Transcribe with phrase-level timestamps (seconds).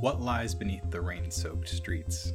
[0.00, 2.30] What lies beneath the rain soaked streets?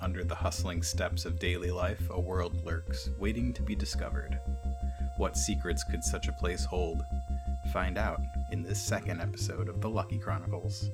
[0.00, 4.40] Under the hustling steps of daily life, a world lurks, waiting to be discovered.
[5.16, 7.04] What secrets could such a place hold?
[7.72, 8.20] Find out
[8.50, 10.90] in this second episode of the Lucky Chronicles.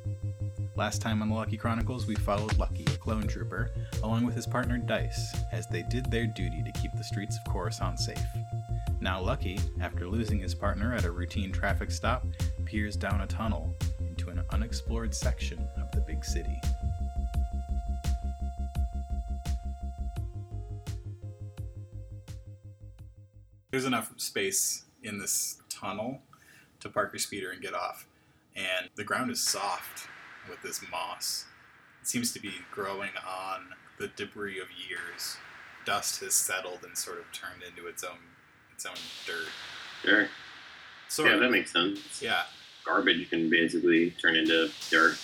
[0.76, 3.70] Last time on the Lucky Chronicles, we followed Lucky, a clone trooper,
[4.02, 7.50] along with his partner Dice, as they did their duty to keep the streets of
[7.50, 8.22] Coruscant safe.
[9.00, 12.26] Now, Lucky, after losing his partner at a routine traffic stop,
[12.66, 15.66] peers down a tunnel into an unexplored section
[16.22, 16.60] big city.
[23.70, 26.20] There's enough space in this tunnel
[26.80, 28.06] to park your speeder and get off.
[28.54, 30.08] And the ground is soft
[30.48, 31.46] with this moss.
[32.02, 33.68] It seems to be growing on
[33.98, 35.38] the debris of years.
[35.86, 38.18] Dust has settled and sort of turned into its own
[38.72, 38.94] its own
[39.26, 39.48] dirt.
[40.02, 40.28] Sure.
[41.08, 41.40] Sort yeah, of.
[41.40, 42.22] that makes sense.
[42.22, 42.42] yeah.
[42.84, 45.16] Garbage can basically turn into dirt.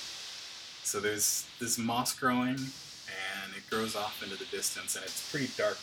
[0.89, 5.50] So there's this moss growing, and it grows off into the distance, and it's pretty
[5.55, 5.77] dark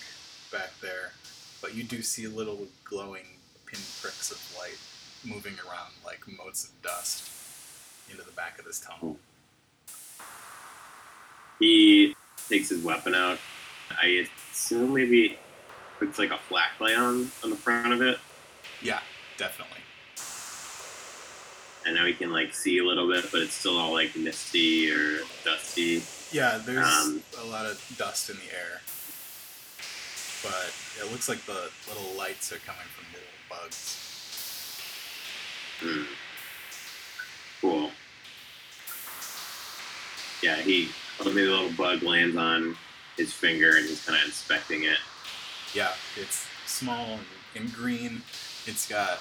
[0.52, 1.11] back there.
[1.61, 3.26] But you do see little glowing
[3.67, 4.80] pinpricks of light
[5.23, 7.30] moving around like motes of dust
[8.09, 9.17] into the back of this tunnel.
[11.59, 12.16] He
[12.50, 13.38] takes his weapon out.
[14.02, 15.38] I assume maybe
[16.00, 18.17] puts like a flashlight on on the front of it,
[18.81, 19.02] Yeah,
[19.38, 19.75] definitely.
[21.86, 24.91] And now he can like see a little bit, but it's still all like misty
[24.91, 26.03] or dusty.
[26.31, 28.81] Yeah, there's Um, a lot of dust in the air,
[30.44, 34.02] but it looks like the little lights are coming from the little bugs.
[35.80, 36.03] Hmm.
[37.61, 37.92] Cool.
[40.42, 40.89] Yeah, he
[41.23, 42.77] maybe a little bug lands on
[43.17, 44.97] his finger, and he's kind of inspecting it.
[45.73, 47.22] Yeah, it's small and,
[47.55, 48.22] and green.
[48.66, 49.20] It's got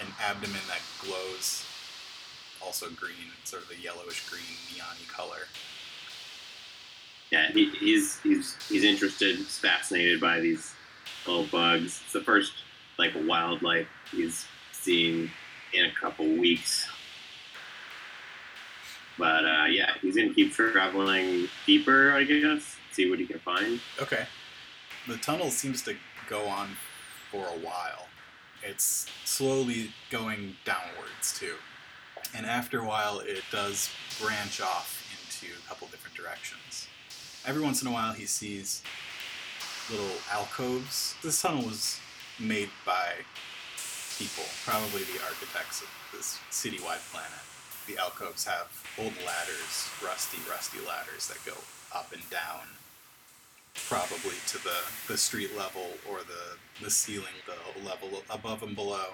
[0.00, 1.64] an abdomen that glows,
[2.64, 4.42] also green, sort of a yellowish green
[4.74, 5.46] neon color.
[7.30, 10.74] Yeah, he, he's he's he's interested, he's fascinated by these
[11.26, 12.02] little bugs.
[12.04, 12.52] It's the first
[12.98, 15.30] like wildlife he's seen
[15.72, 16.88] in a couple weeks.
[19.18, 22.76] But uh, yeah, he's gonna keep traveling deeper, I guess.
[22.92, 23.80] See what he can find.
[24.00, 24.26] Okay.
[25.08, 25.96] The tunnel seems to
[26.28, 26.68] go on
[27.30, 28.06] for a while.
[28.62, 31.54] It's slowly going downwards too.
[32.34, 36.88] And after a while, it does branch off into a couple different directions.
[37.46, 38.82] Every once in a while, he sees
[39.90, 41.14] little alcoves.
[41.22, 41.98] This tunnel was
[42.38, 43.12] made by
[44.18, 47.44] people, probably the architects of this citywide planet.
[47.86, 51.58] The alcoves have old ladders, rusty, rusty ladders that go
[51.94, 52.68] up and down
[53.88, 54.76] probably to the,
[55.08, 59.06] the street level or the, the ceiling, the level above and below.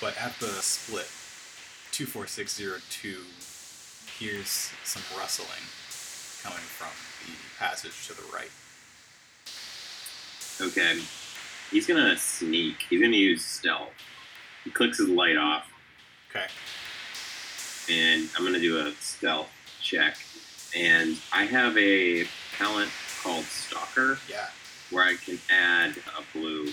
[0.00, 1.08] But at the split,
[1.94, 3.22] 24602
[4.18, 5.62] hears some rustling
[6.42, 6.90] coming from
[7.24, 8.50] the passage to the right.
[10.60, 11.00] Okay.
[11.70, 12.82] He's gonna sneak.
[12.90, 13.90] He's gonna use stealth.
[14.64, 15.70] He clicks his light off,
[16.30, 16.46] Okay.
[17.88, 19.50] and I'm gonna do a stealth
[19.80, 20.16] check.
[20.74, 22.26] And I have a
[22.58, 22.90] talent
[23.22, 24.50] called Stalker, Yeah.
[24.90, 26.72] where I can add a blue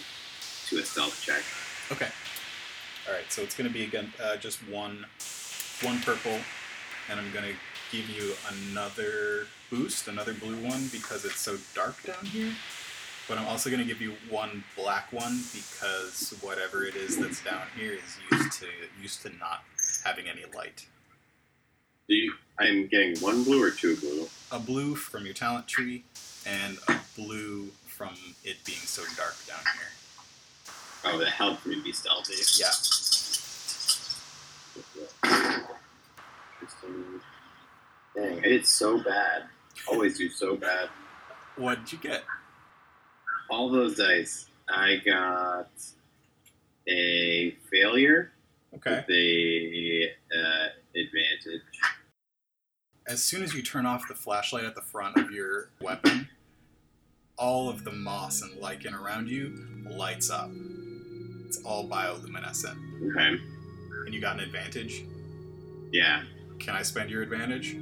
[0.69, 1.43] to a stealth check.
[1.91, 2.11] Okay.
[3.07, 3.31] All right.
[3.31, 5.05] So it's going to be again uh, just one,
[5.81, 6.39] one purple,
[7.09, 7.55] and I'm going to
[7.91, 8.33] give you
[8.71, 12.53] another boost, another blue one because it's so dark down here.
[13.27, 17.43] But I'm also going to give you one black one because whatever it is that's
[17.43, 18.67] down here is used to
[19.01, 19.63] used to not
[20.03, 20.85] having any light.
[22.07, 22.33] Do you?
[22.59, 24.27] I'm getting one blue or two blue.
[24.51, 26.03] A blue from your talent tree,
[26.45, 30.00] and a blue from it being so dark down here.
[31.03, 32.35] Oh, that helped me be stealthy.
[32.59, 32.71] Yeah.
[38.15, 39.43] Dang, I did so bad.
[39.89, 40.89] Always do so bad.
[41.55, 42.23] What'd you get?
[43.49, 44.47] All those dice.
[44.69, 45.69] I got
[46.87, 48.31] a failure
[48.75, 48.95] Okay.
[48.95, 51.61] with a uh, advantage.
[53.07, 56.29] as soon as you turn off the flashlight at the front of your weapon,
[57.37, 60.49] all of the moss and lichen around you lights up.
[61.51, 62.77] It's all bioluminescent.
[63.11, 63.37] Okay.
[64.05, 65.03] And you got an advantage.
[65.91, 66.23] Yeah.
[66.59, 67.75] Can I spend your advantage?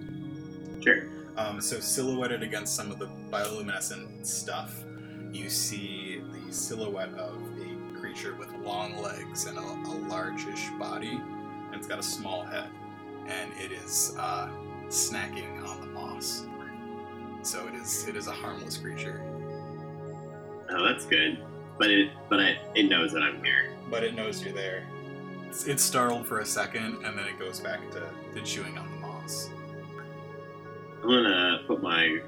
[0.83, 1.03] Sure.
[1.37, 4.83] Um, so, silhouetted against some of the bioluminescent stuff,
[5.31, 11.21] you see the silhouette of a creature with long legs and a, a largish body,
[11.67, 12.69] and it's got a small head.
[13.27, 14.49] And it is uh,
[14.87, 16.43] snacking on the moss.
[17.43, 19.21] So it is it is a harmless creature,
[20.71, 21.37] Oh, that's good.
[21.79, 23.71] But it, but I, it knows that I'm here.
[23.89, 24.87] but it knows you're there.
[25.47, 28.87] It's, it's startled for a second, and then it goes back to, to chewing on
[28.91, 29.49] the moss.
[31.01, 32.19] I'm gonna put my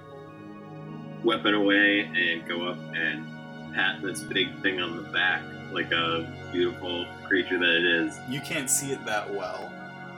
[1.24, 3.28] weapon away and go up and
[3.76, 8.18] pat this big thing on the back like a beautiful creature that it is.
[8.28, 9.72] You can't see it that well.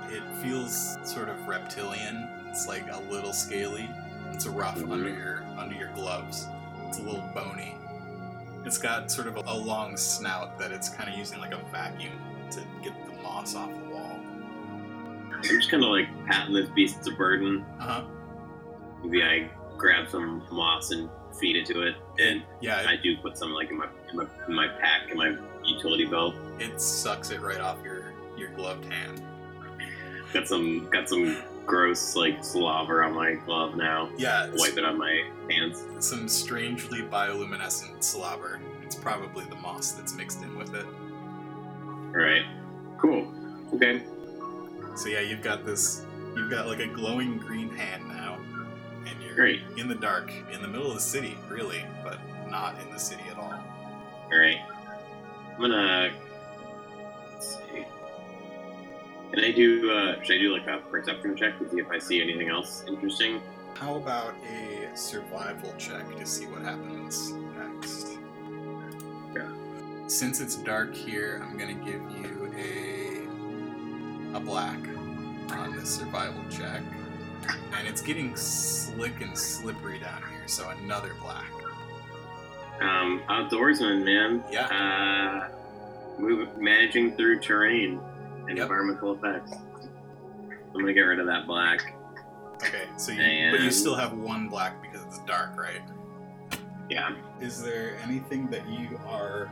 [0.10, 2.28] It feels sort of reptilian.
[2.50, 3.90] It's like a little scaly.
[4.32, 4.92] It's rough Mhm.
[4.92, 6.48] under your under your gloves.
[6.88, 7.76] It's a little bony.
[8.66, 11.62] It's got sort of a, a long snout that it's kind of using like a
[11.72, 12.20] vacuum
[12.52, 14.20] to get the moss off the wall.
[15.34, 17.66] I'm just kind of like patting this beast beast's burden.
[17.80, 18.04] Uh huh.
[19.04, 23.38] Maybe I grab some moss and feed it to it, and Yeah, I do put
[23.38, 26.36] some like in my in my, in my pack in my utility belt.
[26.60, 29.22] it sucks it right off your your gloved hand.
[30.32, 34.10] Got some got some gross like slobber on my glove now.
[34.18, 35.84] Yeah, Wipe it on my hands.
[36.00, 38.60] some strangely bioluminescent slobber.
[38.84, 40.86] It's probably the moss that's mixed in with it.
[40.86, 42.46] All right,
[42.98, 43.32] cool.
[43.74, 44.04] Okay,
[44.96, 46.06] So yeah, you've got this.
[46.36, 48.38] You've got like a glowing green hand now,
[49.08, 49.62] and you're great.
[49.78, 52.20] in the dark, in the middle of the city, really, but
[52.50, 53.54] not in the city at all.
[54.32, 54.58] All right,
[55.56, 56.12] I'm gonna
[57.32, 57.86] let's see.
[59.34, 59.90] Can I do?
[59.90, 62.84] Uh, should I do like a perception check to see if I see anything else
[62.88, 63.42] interesting?
[63.74, 68.20] How about a survival check to see what happens next?
[69.36, 69.52] Yeah.
[70.06, 74.78] Since it's dark here, I'm gonna give you a a black
[75.50, 76.84] on this survival check,
[77.76, 81.52] and it's getting slick and slippery down here, so another black.
[82.82, 84.44] Um, outdoorsman, man.
[84.52, 84.68] Yeah.
[84.68, 88.00] Uh, move, managing through terrain
[88.48, 88.64] and Yep.
[88.64, 89.54] environmental effects.
[90.74, 91.96] I'm gonna get rid of that black.
[92.56, 95.82] Okay, so you, but you still have one black because it's dark, right?
[96.90, 97.12] Yeah.
[97.40, 99.52] Is there anything that you are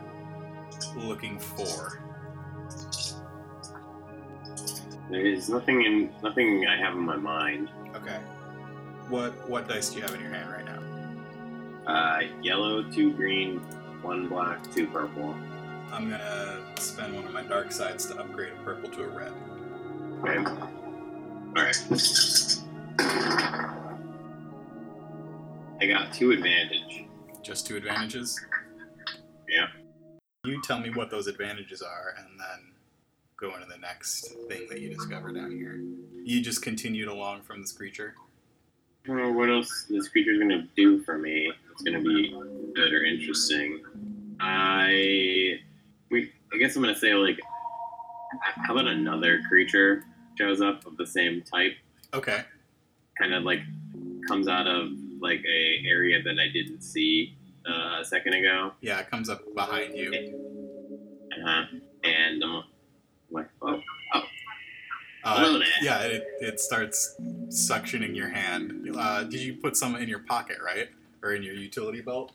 [0.95, 1.99] looking for?
[5.09, 7.69] There's nothing in nothing I have in my mind.
[7.95, 8.19] Okay.
[9.09, 11.91] What what dice do you have in your hand right now?
[11.91, 13.57] Uh, yellow, two green,
[14.01, 15.35] one black, two purple.
[15.91, 19.33] I'm gonna spend one of my dark sides to upgrade a purple to a red.
[20.23, 20.37] Okay.
[20.37, 21.77] All right.
[25.81, 27.05] I got two advantage.
[27.43, 28.39] Just two advantages.
[29.49, 29.67] Yeah.
[30.45, 32.71] You tell me what those advantages are, and then
[33.35, 35.81] go into the next thing that you discover down here.
[36.23, 38.15] You just continued along from this creature.
[39.03, 41.51] I don't know what else this creature's gonna do for me.
[41.71, 42.29] It's gonna be
[42.75, 43.81] good or interesting.
[44.39, 45.59] I,
[46.53, 47.39] I guess I'm gonna say like,
[48.65, 50.03] how about another creature
[50.37, 51.73] shows up of the same type,
[52.13, 52.41] Okay.
[53.17, 53.59] kind of like
[54.27, 54.89] comes out of
[55.21, 57.35] like a area that I didn't see
[57.69, 60.11] uh, a second ago, Yeah, it comes up behind you.
[61.45, 61.65] uh-huh.
[62.03, 62.63] and I'm
[63.29, 63.79] like, oh,
[64.15, 64.23] oh,
[65.23, 67.15] Uh, yeah, it, it starts
[67.49, 68.89] suctioning your hand.
[68.97, 70.89] Uh, did you put some in your pocket, right?
[71.21, 72.31] Or in your utility belt?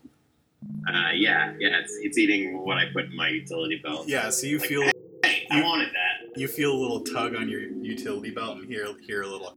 [0.89, 4.07] Uh, yeah, yeah, it's, it's eating what I put in my utility belt.
[4.09, 4.91] Yeah, so you Like, feel
[5.25, 6.39] Hey, I wanted that.
[6.39, 9.57] you feel a little tug on your utility belt and hear hear a little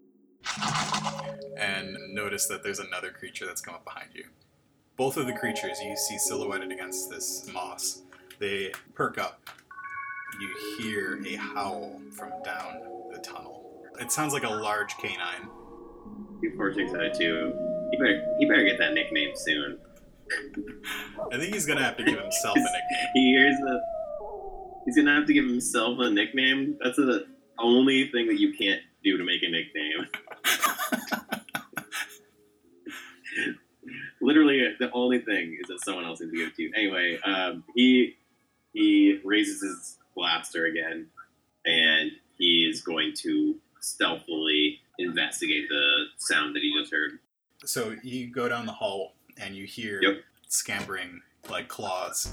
[1.58, 4.26] and notice that there's another creature that's come up behind you.
[4.96, 8.02] Both of the creatures you see silhouetted against this moss.
[8.40, 9.50] They perk up.
[10.40, 12.80] You hear a howl from down
[13.12, 13.83] the tunnel.
[14.00, 15.50] It sounds like a large canine.
[16.42, 17.54] Two, four, six out of two.
[17.92, 19.78] He better, he better get that nickname soon.
[21.31, 23.07] I think he's gonna have to give himself a nickname.
[23.14, 23.81] He hears the.
[24.86, 26.78] He's gonna have to give himself a nickname.
[26.83, 27.28] That's the
[27.59, 30.07] only thing that you can't do to make a nickname.
[34.21, 36.71] Literally, the only thing is that someone else needs to give it to you.
[36.76, 38.18] Anyway, um, he
[38.74, 41.07] he raises his blaster again,
[41.66, 47.19] and he is going to stealthily investigate the sound that he just heard.
[47.66, 50.24] So you go down the hall and you hear Yep.
[50.48, 52.31] scampering like claws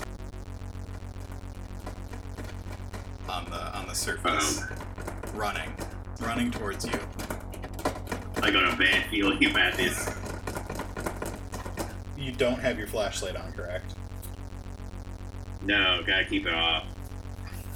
[3.29, 4.63] on the on the surface,
[5.35, 5.73] running,
[6.21, 6.99] running towards you.
[8.43, 10.09] I got a bad feeling about this.
[12.17, 13.95] You don't have your flashlight on, correct?
[15.63, 16.85] No, gotta keep it off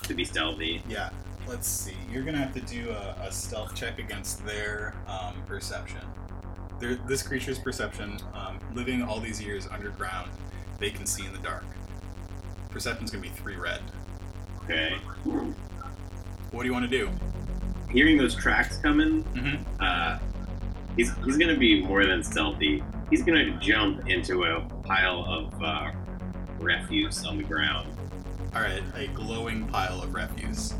[0.04, 0.82] to be stealthy.
[0.88, 1.10] Yeah.
[1.48, 1.96] Let's see.
[2.12, 6.00] You're gonna have to do a, a stealth check against their um, perception.
[6.80, 10.30] This creature's perception, um, living all these years underground,
[10.78, 11.64] they can see in the dark.
[12.70, 13.80] Perception's gonna be three red.
[14.64, 14.96] Okay.
[16.52, 17.10] What do you want to do?
[17.90, 19.62] Hearing those tracks coming, Mm-hmm.
[19.80, 20.18] uh,
[20.96, 22.82] he's he's gonna be more than stealthy.
[23.10, 25.90] He's gonna jump into a pile of uh,
[26.60, 27.88] refuse on the ground.
[28.54, 30.74] All right, a glowing pile of refuse.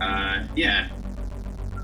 [0.00, 0.88] Uh, yeah,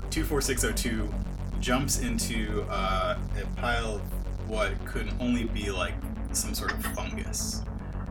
[0.09, 1.13] 24602
[1.63, 4.01] jumps into uh, a pile of
[4.49, 5.93] what could only be like
[6.33, 7.61] some sort of fungus.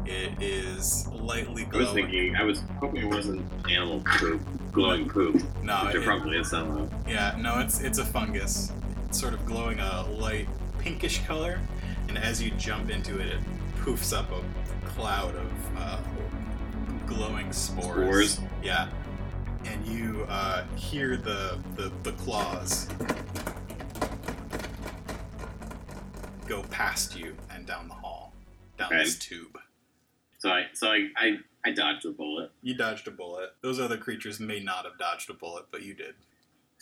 [0.07, 1.87] It is lightly glowing.
[1.87, 4.41] I was thinking, I was hoping it wasn't animal poop,
[4.73, 8.73] glowing poop, no, it, probably is some yeah, no, it's it's a fungus.
[9.07, 11.61] It's sort of glowing a light pinkish color,
[12.09, 13.41] and as you jump into it, it
[13.77, 15.99] poofs up a cloud of uh,
[17.07, 18.33] glowing spores.
[18.33, 18.41] Spores.
[18.63, 18.89] Yeah,
[19.67, 22.89] and you uh, hear the, the the claws
[26.53, 28.35] go past you and down the hall,
[28.77, 29.03] down Okay.
[29.05, 29.59] this tube.
[30.39, 32.51] So I, so I, I, I dodged a bullet.
[32.63, 33.55] You dodged a bullet.
[33.63, 36.15] Those other creatures may not have dodged a bullet, but you did.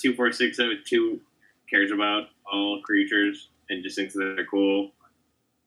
[0.03, 1.21] Two four six oh two
[1.69, 4.91] cares about all creatures and just thinks that they're cool.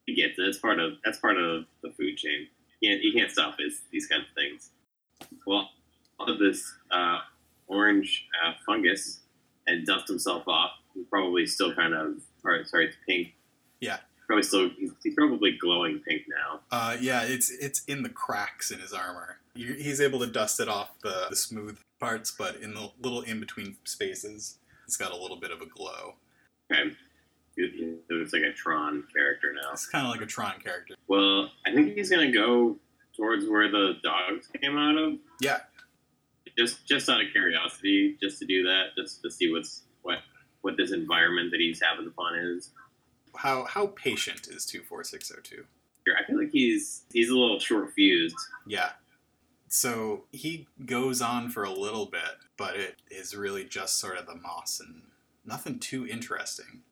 [0.04, 0.42] He gets it.
[0.48, 2.48] It's part of that's part of the food chain.
[2.80, 4.68] You can't, you can't stop this, these kind of things.
[5.46, 5.70] Well,
[6.20, 7.20] all of this uh,
[7.68, 9.20] orange uh, fungus
[9.66, 10.72] and dust himself off.
[10.92, 13.32] He's probably still kind of, or sorry, it's pink.
[13.80, 13.98] Yeah.
[14.26, 16.60] Probably still, he's, he's probably glowing pink now.
[16.70, 19.38] Uh, yeah, it's it's in the cracks in his armor.
[19.54, 23.38] He's able to dust it off the, the smooth parts, but in the little in
[23.38, 26.14] between spaces, it's got a little bit of a glow.
[26.72, 26.90] Okay.
[27.56, 29.72] He- It's like a Tron character now.
[29.72, 30.94] It's kind of like a Tron character.
[31.06, 32.76] Well, I think he's gonna go
[33.16, 35.18] towards where the dogs came out of.
[35.40, 35.60] Yeah.
[36.56, 40.18] Just just out of curiosity, just to do that, just to see what's what
[40.62, 42.70] what this environment that he's happened upon is.
[43.36, 45.64] How how patient is two four six zero two?
[46.20, 48.36] I feel like he's he's a little short fused.
[48.66, 48.90] Yeah.
[49.68, 54.26] So he goes on for a little bit, but it is really just sort of
[54.26, 55.02] the moss and
[55.44, 56.82] nothing too interesting.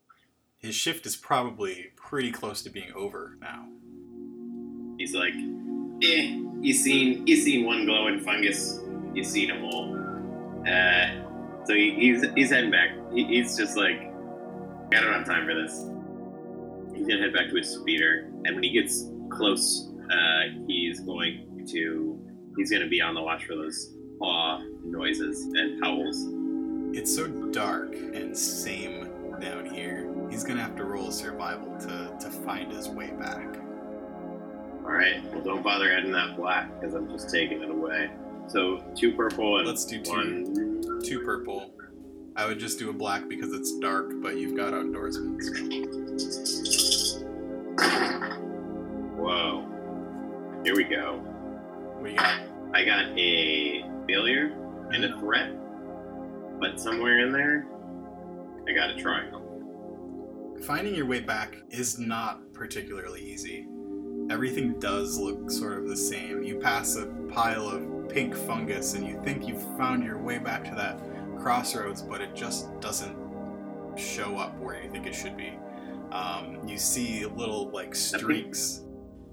[0.59, 3.69] His shift is probably pretty close to being over now.
[4.99, 5.35] He's like,
[6.03, 8.81] eh, you seen you seen one glowing fungus,
[9.15, 9.97] you seen them all.
[10.67, 12.91] Uh, so he, he's he's heading back.
[13.13, 15.92] He, he's just like, I don't have time for this.
[17.03, 21.67] He's gonna head back to his speeder, and when he gets close, uh, he's going
[21.67, 22.17] to
[22.57, 26.29] he's gonna be on the watch for those paw noises and howls.
[26.97, 30.15] It's so dark and same down here.
[30.31, 33.57] He's gonna have to roll survival to, to find his way back.
[34.85, 38.13] All right, well, don't bother adding that black because I'm just taking it away.
[38.47, 40.09] So two purple and Let's do two.
[40.13, 41.75] one Two purple.
[42.35, 45.39] I would just do a black because it's dark, but you've got outdoorsmen.
[49.17, 49.67] Whoa.
[50.65, 51.23] Here we go.
[52.01, 52.41] We got
[52.73, 54.57] I got a failure
[54.93, 55.55] and a threat,
[56.59, 57.67] but somewhere in there,
[58.67, 59.41] I got a triangle.
[60.63, 63.67] Finding your way back is not particularly easy.
[64.31, 66.43] Everything does look sort of the same.
[66.43, 70.65] You pass a pile of pink fungus and you think you've found your way back
[70.65, 70.99] to that
[71.43, 73.17] crossroads, but it just doesn't
[73.97, 75.53] show up where you think it should be.
[76.13, 78.83] Um, you see little like streaks.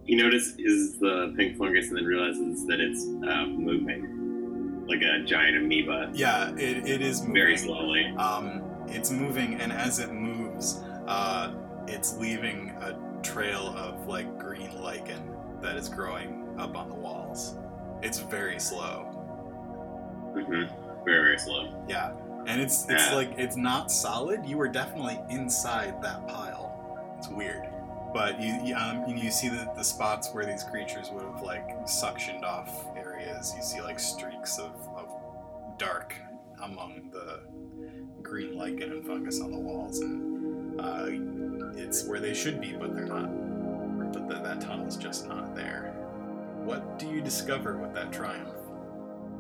[0.06, 5.24] He notices is the pink fungus and then realizes that it's uh, moving like a
[5.24, 7.34] giant amoeba Yeah, it, it is moving.
[7.36, 8.06] very slowly.
[8.18, 11.54] Um, it's moving, and as it moves, uh,
[11.88, 17.56] it's leaving a trail of like green lichen that is growing up on the walls.
[18.02, 19.04] It's very slow.
[20.34, 20.64] hmm
[21.06, 21.74] Very, very slow.
[21.88, 22.12] Yeah,
[22.48, 23.16] and it's it's Yeah.
[23.16, 24.46] like it's not solid.
[24.46, 27.16] You were definitely inside that pile.
[27.18, 27.68] It's weird,
[28.14, 31.68] but you you, um, you see the, the spots where these creatures would have like
[31.86, 33.54] suctioned off areas.
[33.58, 35.10] You see like streaks of, of
[35.78, 36.16] dark
[36.62, 37.40] among the
[38.22, 41.06] green lichen and fungus on the walls, and uh,
[41.78, 43.30] it's where they should be, but they're not.
[44.14, 45.94] But the, that tunnel's just not there.
[46.64, 48.50] What do you discover with that triumph?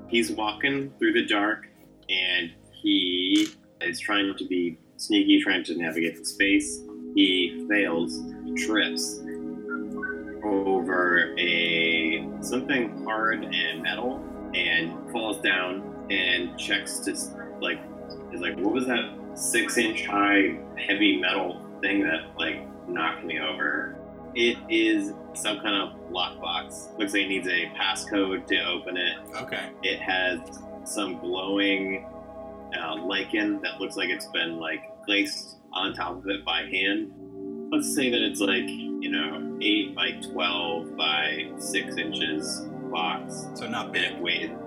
[0.09, 1.67] He's walking through the dark
[2.09, 3.47] and he
[3.81, 6.81] is trying to be sneaky, trying to navigate the space.
[7.15, 8.19] He fails,
[8.65, 9.21] trips
[10.43, 14.23] over a something hard and metal
[14.53, 17.11] and falls down and checks to
[17.61, 17.79] like
[18.33, 23.39] is like what was that six inch high heavy metal thing that like knocked me
[23.39, 23.98] over
[24.35, 29.17] it is some kind of lockbox looks like it needs a passcode to open it
[29.35, 29.69] Okay.
[29.83, 30.39] it has
[30.85, 32.07] some glowing
[32.79, 37.11] uh, lichen that looks like it's been like placed on top of it by hand.
[37.71, 43.67] Let's say that it's like you know eight by twelve by six inches box, So
[43.67, 44.13] not big.
[44.13, 44.57] it weighs it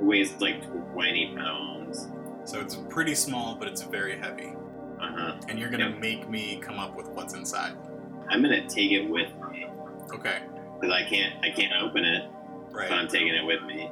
[0.00, 2.08] weighs like twenty pounds.
[2.44, 4.52] So it's pretty small, but it's very heavy.
[5.00, 5.32] Uh huh.
[5.48, 5.98] And you're gonna Yep.
[6.00, 7.74] make me come up with what's inside.
[8.28, 9.66] I'm gonna take it with me
[10.12, 10.38] Okay.
[10.80, 12.30] because I can't I can't open it,
[12.72, 12.92] but Right.
[12.92, 13.90] I'm taking it with me.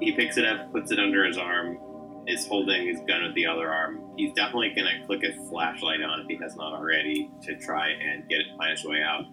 [0.00, 1.78] He picks it up, puts it under his arm,
[2.26, 4.00] is holding his gun with the other arm.
[4.16, 8.28] He's definitely gonna click his flashlight on if he has not already to try and
[8.28, 9.24] get it find his way out.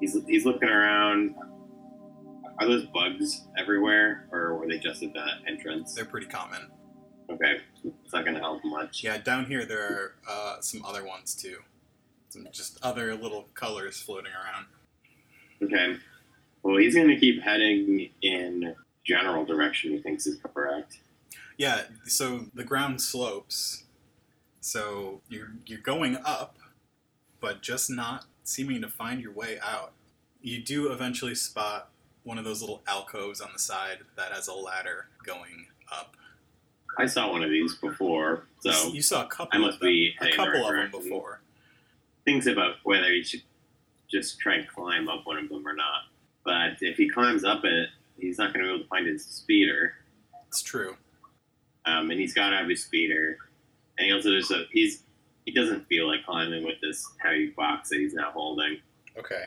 [0.00, 1.34] He's he's looking around.
[2.58, 5.94] Are those bugs everywhere, or were they just at the entrance?
[5.94, 6.70] They're pretty common.
[7.30, 9.02] Okay, it's not gonna help much.
[9.02, 11.58] Yeah, down here there are uh, some other ones too.
[12.32, 14.64] Some just other little colors floating around.
[15.62, 15.98] Okay.
[16.62, 18.74] Well, he's gonna keep heading in
[19.04, 19.90] general direction.
[19.90, 21.00] He thinks is correct.
[21.58, 23.84] Yeah, so the ground slopes.
[24.60, 26.56] So you're you're going up,
[27.38, 29.92] but just not seeming to find your way out.
[30.40, 31.90] You do eventually spot
[32.22, 36.16] one of those little alcoves on the side that has a ladder going up.
[36.98, 39.88] I saw one of these before, so you saw a couple I must of them,
[39.90, 41.42] be a couple of them before.
[42.24, 43.42] Things about whether he should
[44.10, 46.02] just try and climb up one of them or not.
[46.44, 47.88] But if he climbs up it,
[48.18, 49.94] he's not going to be able to find his speeder.
[50.48, 50.96] It's true.
[51.86, 53.38] Um, and he's got to have his speeder.
[53.98, 55.02] And he also just uh, he's
[55.44, 58.78] he doesn't feel like climbing with this heavy box that he's now holding.
[59.18, 59.44] Okay.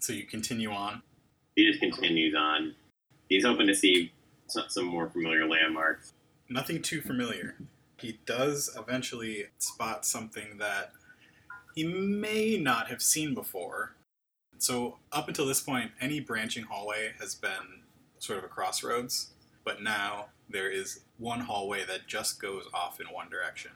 [0.00, 1.02] So you continue on.
[1.56, 2.74] He just continues on.
[3.28, 4.12] He's hoping to see
[4.48, 6.14] some more familiar landmarks.
[6.48, 7.56] Nothing too familiar.
[7.98, 10.92] He does eventually spot something that
[11.80, 13.94] he may not have seen before.
[14.58, 17.84] So, up until this point, any branching hallway has been
[18.18, 19.30] sort of a crossroads,
[19.64, 23.70] but now there is one hallway that just goes off in one direction.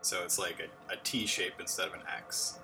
[0.00, 2.60] So, it's like a, a T shape instead of an X.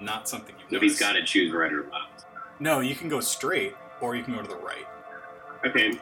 [0.00, 0.98] Not something you've noticed.
[0.98, 2.24] got to choose right or left.
[2.58, 4.86] No, you can go straight, or you can go to the right.
[5.66, 5.92] Okay.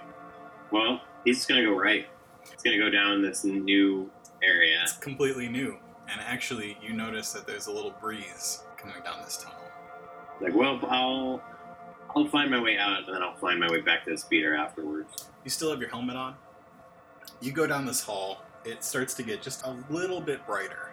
[0.71, 2.07] Well, he's just going to go right.
[2.49, 4.09] He's going to go down this new
[4.41, 4.79] area.
[4.85, 5.77] It's completely new.
[6.11, 9.61] And actually, you notice that there's a little breeze coming down this tunnel.
[10.41, 11.43] Like, well, I'll
[12.17, 14.57] I'll find my way out, and then I'll find my way back to the speeder
[14.57, 15.29] afterwards.
[15.45, 16.35] You still have your helmet on.
[17.41, 18.43] You go down this hall.
[18.65, 20.91] It starts to get just a little bit brighter.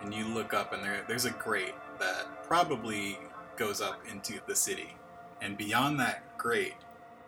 [0.00, 3.18] And you look up, and there, there's a grate that probably
[3.56, 4.94] goes up into the city.
[5.42, 6.76] And beyond that grate,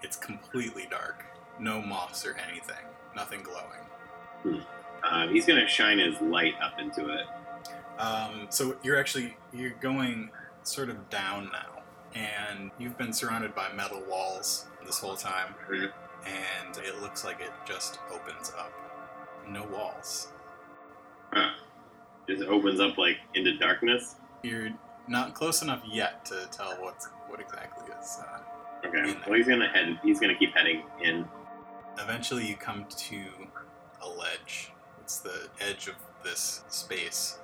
[0.02, 1.24] it's completely dark.
[1.58, 2.84] No moss or anything.
[3.14, 3.86] Nothing glowing.
[4.44, 7.26] Um, he's gonna shine his light up into it.
[7.98, 10.30] Um, so you're actually you're going
[10.62, 11.82] sort of down now,
[12.14, 15.92] and you've been surrounded by metal walls this whole time, Mhm.
[16.26, 18.72] and it looks like it just opens up.
[19.48, 20.32] No walls.
[21.32, 21.50] Huh.
[22.28, 24.16] Just opens up like into darkness.
[24.42, 24.70] You're
[25.08, 28.20] not close enough yet to tell what's what exactly is.
[28.20, 28.38] Uh,
[28.84, 29.16] Okay.
[29.28, 30.00] Well, he's gonna head.
[30.02, 31.28] He's gonna keep heading in.
[31.98, 33.22] eventually, you come to
[34.02, 34.72] a ledge.
[35.00, 37.38] It's the edge of this space,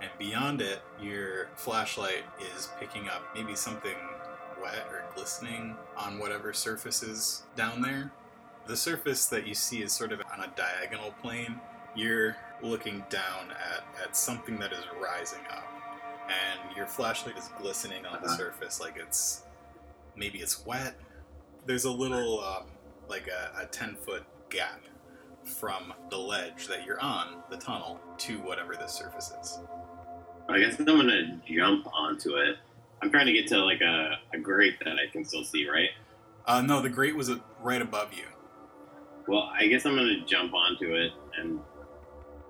[0.00, 2.24] and beyond it, your flashlight
[2.56, 3.94] is picking up maybe something
[4.60, 8.10] wet or glistening on whatever surface is down there.
[8.66, 11.60] The surface that you see is sort of on a diagonal plane.
[11.94, 15.64] You're looking down at, at something that is rising up,
[16.28, 18.36] and your flashlight is glistening on the Uh-huh.
[18.36, 19.44] surface like it's
[20.16, 20.96] maybe it's wet.
[21.66, 22.64] There's a little um,
[23.08, 24.80] like a, a 10 foot gap
[25.46, 29.58] from the ledge that you're on, the tunnel, to whatever this surface is.
[30.48, 32.56] I guess I'm gonna jump onto it.
[33.02, 35.90] I'm trying to get to like a, a grate that I can still see, right?
[36.46, 38.24] Uh, no, the grate was uh, right above you.
[39.26, 41.60] Well, I guess I'm gonna jump onto it and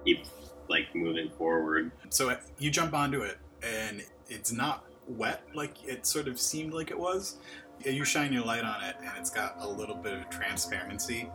[0.04, 0.24] keep
[0.68, 1.90] like moving forward.
[2.10, 6.72] So uh, you jump onto it, and it's not wet like it sort of seemed
[6.74, 7.36] like it was.
[7.84, 11.30] You shine your light on it, and it's got a little bit of transparency,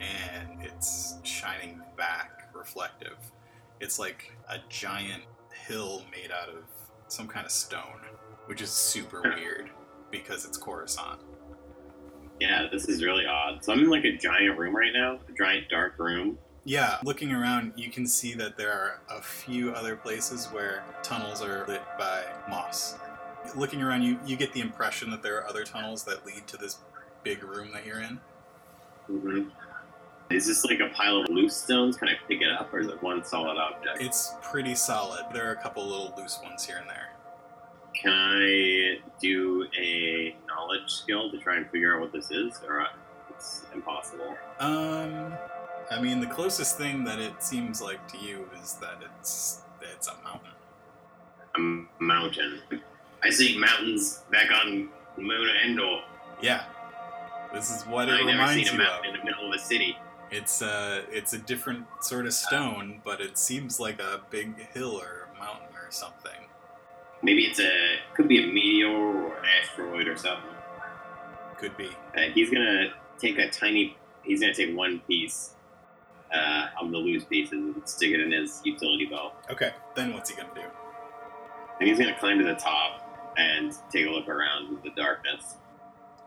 [0.00, 3.16] and it's shining back, reflective.
[3.80, 5.22] It's like a giant
[5.66, 6.64] hill made out of
[7.08, 8.00] some kind of stone,
[8.46, 9.70] which is super weird
[10.10, 11.20] because it's Coruscant.
[12.40, 13.64] Yeah, this is really odd.
[13.64, 16.38] So I'm in like a giant room right now, a giant dark room.
[16.64, 21.42] Yeah, looking around, you can see that there are a few other places where tunnels
[21.42, 22.96] are lit by moss.
[23.54, 26.56] Looking around, you, you get the impression that there are other tunnels that lead to
[26.56, 26.78] this
[27.22, 28.18] big room that you're in.
[29.06, 29.42] hmm
[30.30, 31.96] Is this like a pile of loose stones?
[31.96, 34.00] Can I pick it up, or is it one solid object?
[34.00, 35.26] It's pretty solid.
[35.32, 37.10] There are a couple little loose ones here and there.
[37.94, 42.86] Can I do a knowledge skill to try and figure out what this is, or
[43.30, 44.36] it's impossible?
[44.60, 45.34] Um,
[45.90, 50.08] I mean, the closest thing that it seems like to you is that it's it's
[50.08, 50.50] a mountain.
[51.56, 52.60] A mountain.
[53.22, 56.00] I see mountains back on the moon of Endor.
[56.42, 56.64] Yeah,
[57.52, 59.04] this is what it I've never reminds you of.
[59.04, 59.96] in the middle of a city.
[60.34, 65.00] It's uh it's a different sort of stone, but it seems like a big hill
[65.00, 66.48] or mountain or something.
[67.22, 67.70] Maybe it's a
[68.14, 70.50] could be a meteor or an asteroid or something.
[71.56, 71.88] Could be.
[72.16, 73.96] Uh, he's gonna take a tiny.
[74.24, 75.54] He's gonna take one piece
[76.34, 79.34] uh, on the loose pieces and stick it in his utility belt.
[79.48, 80.66] Okay, then what's he gonna do?
[81.78, 85.58] And he's gonna climb to the top and take a look around the darkness.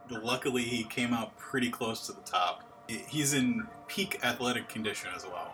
[0.10, 2.64] Luckily, he came out pretty close to the top.
[2.88, 5.54] He's in peak athletic condition as well.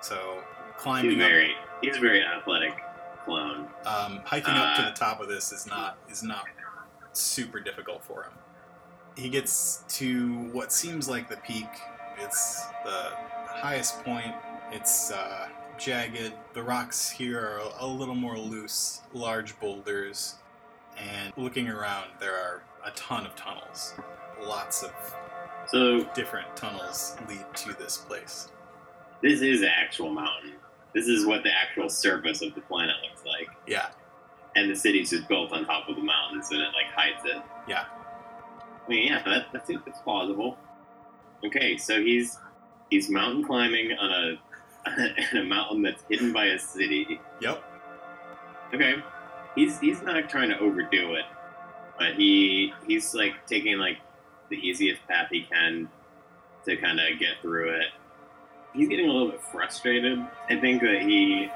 [0.00, 0.42] So
[0.76, 2.74] climbing He's up, very he's a very athletic
[3.24, 3.68] clone.
[3.86, 6.44] um, hiking up to uh, the top of this is not is not
[7.12, 8.32] super difficult for him.
[9.16, 11.68] He gets to what seems like the peak.
[12.18, 13.10] It's the
[13.48, 14.34] highest point.
[14.72, 16.32] It's uh, jagged.
[16.52, 20.36] The rocks here are a little more loose, large boulders,
[20.98, 23.94] and looking around, there are a ton of tunnels.
[24.42, 24.92] Lots of
[25.68, 28.48] So different tunnels lead to this place.
[29.22, 30.52] this is an actual mountain.
[30.94, 33.48] This is what the actual surface of the planet looks like.
[33.66, 33.88] Yeah,
[34.54, 37.42] And the city's just built on top of the mountains and it like hides it.
[37.68, 37.84] yeah.
[38.86, 40.56] I mean, yeah, that, that's that's plausible.
[41.44, 42.38] Okay, so he's
[42.88, 44.90] he's mountain climbing on a
[45.32, 47.20] on a mountain that's hidden by a city.
[47.40, 47.62] Yep.
[48.74, 48.94] Okay,
[49.56, 51.24] he's he's not trying to overdo it,
[51.98, 53.98] but he he's like taking like
[54.50, 55.88] the easiest path he can
[56.64, 57.86] to kind of get through it.
[58.74, 60.18] He's getting a little bit frustrated.
[60.50, 61.48] I think that he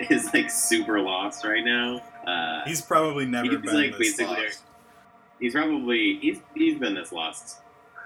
[0.14, 2.00] is like super lost right now.
[2.26, 4.62] Uh, He's probably never He's been like this lost.
[5.40, 7.58] he's probably he's he's been this lost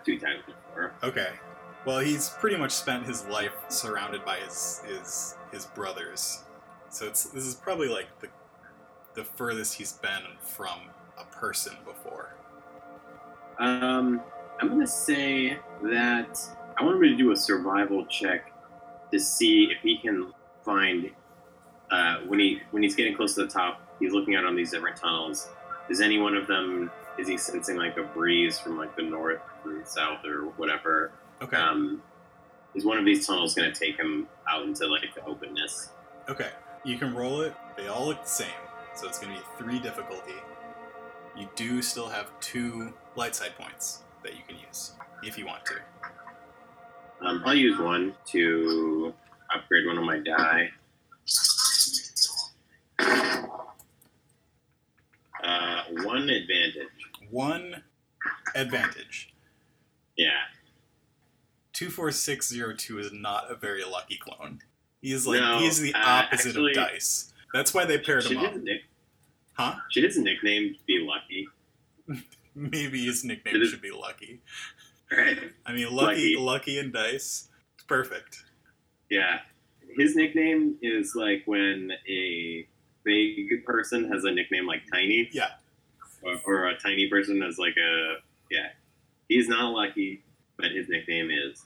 [0.05, 0.93] two times before.
[1.03, 1.31] Okay.
[1.85, 6.43] Well, he's pretty much spent his life surrounded by his his his brothers.
[6.91, 8.29] So it's this is probably like the
[9.15, 10.81] the furthest he's been from
[11.19, 12.35] a person before.
[13.59, 14.21] Um,
[14.61, 16.39] I'm gonna say that
[16.79, 18.53] I want him to do a survival check
[19.11, 20.33] to see if he can
[20.65, 21.11] find
[21.91, 23.81] uh, when he when he's getting close to the top.
[24.01, 25.49] He's looking out on these different tunnels.
[25.89, 26.91] Is any one of them?
[27.19, 31.13] Is he sensing like a breeze from like the north or south or whatever?
[31.43, 31.57] Okay.
[31.57, 32.03] Um,
[32.75, 35.91] is one of these tunnels gonna take him out into like the openness?
[36.29, 36.51] Okay.
[36.85, 37.55] You can roll it.
[37.77, 38.49] They all look the same.
[38.95, 40.35] So it's going to be 3 difficulty.
[41.37, 45.65] You do still have 2 light side points that you can use if you want
[45.67, 45.75] to.
[47.21, 49.15] Um, I'll use one to
[49.55, 50.71] upgrade one of my die.
[55.43, 56.89] Uh, one advantage.
[57.31, 57.83] 1
[58.55, 59.33] advantage.
[60.17, 60.29] Yeah.
[61.73, 64.61] 24602 is not a very lucky clone.
[65.01, 67.33] He's like No, he's the uh, opposite actually- of dice.
[67.53, 68.55] That's why they paired him up.
[68.57, 68.85] nick-
[69.55, 69.75] Huh?
[69.91, 71.47] should his nickname be Lucky?
[72.55, 74.41] Maybe his nickname should be Lucky.
[75.11, 75.39] Right.
[75.67, 76.37] I mean, Lucky, Lucky.
[76.37, 77.49] Lucky and Dice.
[77.75, 78.45] It's perfect.
[79.11, 79.41] Yeah.
[79.97, 82.67] His nickname is like when a
[83.05, 85.29] big person has a nickname like Tiny.
[85.33, 85.51] Yeah.
[86.23, 88.17] Or, or a tiny person has like a.
[88.51, 88.69] Yeah.
[89.29, 90.23] He's not Lucky,
[90.57, 91.65] but his nickname is.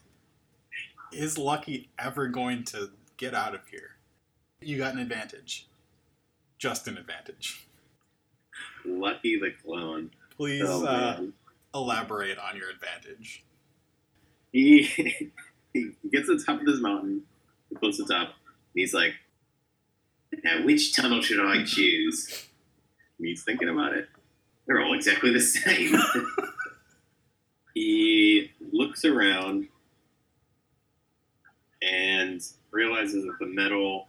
[1.11, 3.91] Is Lucky ever going to get out of here?
[4.61, 5.67] You got an advantage.
[6.57, 7.67] Just an advantage.
[8.83, 10.11] Lucky the Clone.
[10.37, 11.21] Please Oh, uh,
[11.73, 13.43] elaborate on your advantage.
[14.51, 14.83] he
[15.73, 17.23] he gets to the top of this mountain,
[17.79, 18.35] close to the top, and
[18.75, 19.13] he's like,
[20.43, 22.47] "Now, which tunnel should I choose?"
[23.17, 24.07] And he's thinking about it.
[24.67, 25.95] They're all exactly the same.
[27.73, 29.67] he looks around
[31.81, 34.07] and realizes that the metal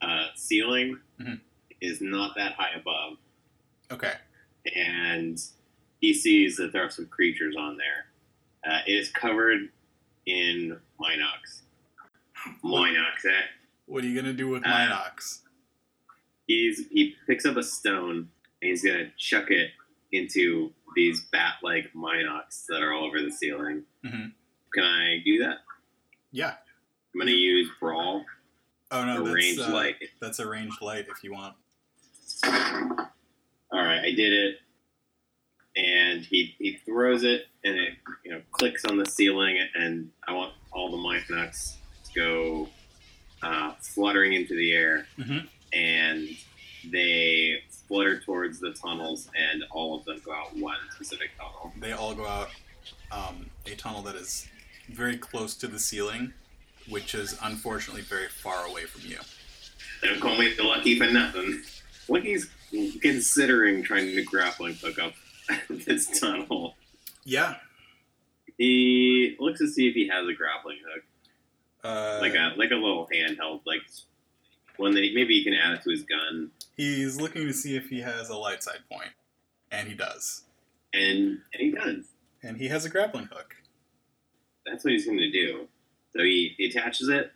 [0.00, 1.40] uh, ceiling Mhm.
[1.80, 3.18] is not that high above,
[3.90, 4.14] Okay.
[4.74, 5.40] and
[6.00, 8.06] he sees that there are some creatures on there.
[8.70, 9.68] Uh, it is covered
[10.26, 11.62] in mynocks.
[12.64, 13.42] mynocks, eh?
[13.86, 15.40] What are you gonna do with Uh, mynocks?
[16.46, 18.30] He's he picks up a stone
[18.62, 19.70] and he's gonna chuck it
[20.12, 23.84] into these bat-like mynocks that are all over the ceiling.
[24.04, 24.32] Mhm.
[24.74, 25.58] Can I do that?
[26.32, 26.56] Yeah.
[27.14, 28.24] I'm gonna use brawl,
[28.90, 29.96] Oh no, that's ranged uh, light.
[30.20, 31.56] that's a ranged light if you want.
[32.44, 34.60] All right, I did it.
[35.76, 40.32] And he, he throws it, and it you know clicks on the ceiling, and I
[40.32, 41.74] want all the mynocks
[42.06, 42.68] to go
[43.42, 45.46] uh, fluttering into the air, Mhm.
[45.72, 46.28] and
[46.90, 51.72] they flutter towards the tunnels, and all of them go out one specific tunnel.
[51.78, 52.50] They all go out
[53.12, 54.48] um, a tunnel that is
[54.88, 56.32] very close to the ceiling,
[56.88, 59.18] which is unfortunately very far away from you.
[60.02, 61.62] They don't call me the lucky for nothing.
[62.08, 62.48] Lucky's
[63.02, 65.12] considering trying to grappling hook up
[65.70, 66.74] this tunnel.
[67.24, 67.56] Yeah.
[68.56, 71.04] He looks to see if he has a grappling hook.
[71.84, 73.82] Uh, like a like a little handheld, like
[74.78, 77.76] one that he, maybe he can add it to his gun, he's looking to see
[77.76, 79.10] if he has a light side point,
[79.70, 80.42] and he does.
[80.92, 82.06] and and he does.
[82.42, 83.54] And he has a grappling hook.
[84.66, 85.68] That's what he's going to do.
[86.16, 87.32] So he, he attaches it,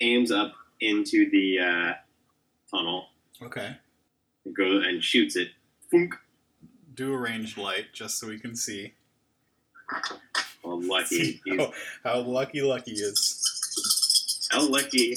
[0.00, 1.92] aims up into the uh,
[2.70, 3.06] tunnel,
[3.42, 3.74] Okay.
[4.44, 5.48] and go and shoots it.
[5.90, 6.14] Funk.
[6.98, 8.92] Do a ranged light just so we can see.
[9.86, 10.00] How
[10.64, 11.40] lucky.
[11.56, 14.48] How, how lucky Lucky is.
[14.50, 15.14] how lucky.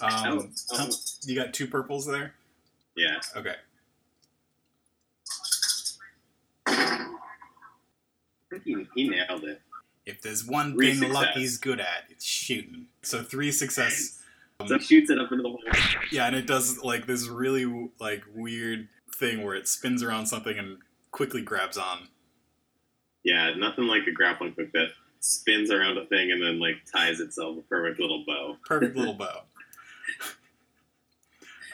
[0.00, 0.78] Um, oh.
[0.78, 0.88] how-
[1.26, 2.32] you got two purples there?
[2.96, 3.20] Yeah.
[3.36, 3.54] Okay.
[6.66, 7.06] I
[8.50, 9.60] think he, he nailed it.
[10.06, 11.14] If there's one Three thing success.
[11.14, 12.86] Lucky's good at, it's shooting.
[13.02, 14.22] So three success.
[14.66, 15.60] So he shoots it up into the hole.
[16.10, 20.58] Yeah, and it does like this really like weird thing where it spins around something
[20.58, 20.78] and
[21.10, 22.08] quickly grabs on.
[23.24, 24.88] Yeah, nothing like a grappling hook that
[25.20, 28.56] spins around a thing and then like ties itself a perfect little bow.
[28.64, 29.42] Perfect little bow.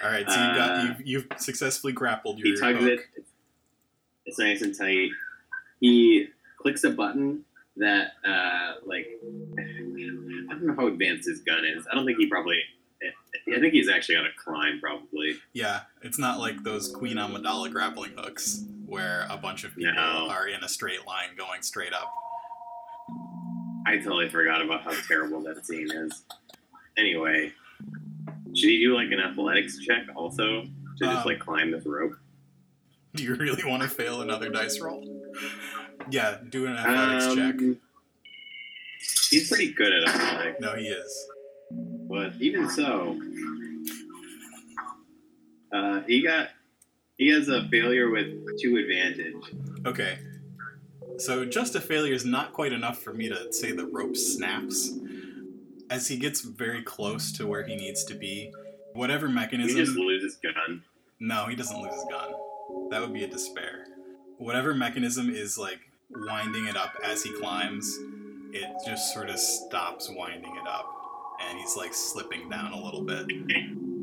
[0.03, 3.01] All right, so you've, got Uh, you've, you've successly grappled your He tugs hook.
[3.17, 3.25] it.
[4.27, 5.11] It's nice and tight.
[5.81, 6.27] He
[6.59, 7.45] clicks a button
[7.77, 9.07] that, uh, like,
[9.59, 9.63] I
[10.53, 11.87] don't know how advanced his gun is.
[11.91, 12.61] I don't think he probably.
[13.03, 15.37] I think he's actually on a climb, probably.
[15.53, 20.29] Yeah, it's not like those Queen Amidala grappling hooks where a bunch of people No.
[20.31, 22.13] are in a straight line going straight up.
[23.87, 26.25] I totally forgot about how terrible that scene is.
[26.97, 27.53] Anyway,
[28.55, 30.69] should he do like an athletics check also to
[31.05, 32.17] just Um, like climb this rope?
[33.15, 35.05] Do you really want to fail another dice roll?
[36.11, 37.55] Yeah, do an athletics check.
[37.61, 37.81] Um,
[39.31, 41.29] He's pretty good at athletics, No, he is.
[42.09, 43.21] but even so,
[45.73, 46.51] uh, he got
[47.19, 48.27] he has a failure with
[48.61, 49.35] two advantage.
[49.87, 50.19] Okay.
[51.19, 54.93] So just a failure is not quite enough for me to say the rope snaps.
[55.89, 58.53] As he gets very close to where he needs to be,
[58.93, 59.77] whatever He mechanism.
[59.77, 60.83] just loses gun.
[61.21, 62.33] No, he doesn't lose his gun.
[62.91, 63.87] That would be a despair.
[64.39, 65.79] Whatever mechanism is like
[66.11, 67.97] winding it up as he climbs,
[68.53, 70.93] it just sort of stops winding it up.
[71.49, 73.27] And he's like slipping down a little bit.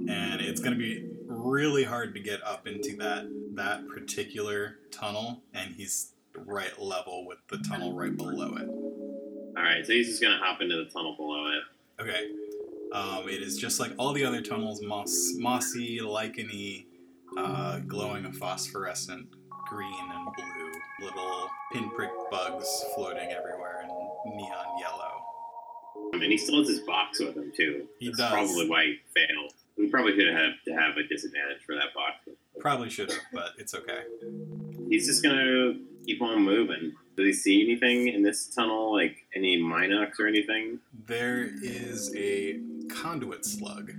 [0.09, 5.73] And it's gonna be really hard to get up into that that particular tunnel, and
[5.75, 8.67] he's right level with the tunnel right below it.
[9.55, 12.01] All right, so he's just gonna hop into the tunnel below it.
[12.01, 12.31] Okay.
[12.91, 16.85] Um, it is just like all the other tunnels, moss, mossy, licheny,
[17.37, 19.27] uh, glowing a phosphorescent
[19.67, 25.23] green and blue, little pinprick bugs floating everywhere in neon yellow.
[26.13, 27.87] I mean, he still has his box with him too.
[27.99, 28.31] He That's does.
[28.31, 29.53] probably why he failed.
[29.77, 32.37] We probably should have to have a disadvantage for that box.
[32.59, 34.03] Probably should have, but it's okay.
[34.89, 35.73] He's just gonna
[36.05, 36.93] keep on moving.
[37.15, 40.79] Does he see anything in this tunnel, like any mynocks or anything?
[41.07, 42.59] There is a
[42.89, 43.91] conduit slug,